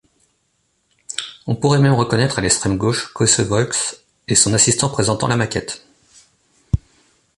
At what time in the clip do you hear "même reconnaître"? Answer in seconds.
1.77-2.39